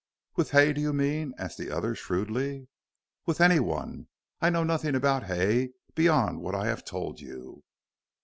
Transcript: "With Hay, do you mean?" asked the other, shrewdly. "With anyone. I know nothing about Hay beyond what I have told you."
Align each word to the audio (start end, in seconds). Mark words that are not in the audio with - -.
"With 0.35 0.49
Hay, 0.49 0.73
do 0.73 0.81
you 0.81 0.93
mean?" 0.93 1.31
asked 1.37 1.59
the 1.59 1.69
other, 1.69 1.93
shrewdly. 1.93 2.67
"With 3.27 3.39
anyone. 3.39 4.07
I 4.41 4.49
know 4.49 4.63
nothing 4.63 4.95
about 4.95 5.25
Hay 5.25 5.73
beyond 5.93 6.41
what 6.41 6.55
I 6.55 6.65
have 6.65 6.83
told 6.83 7.19
you." 7.19 7.63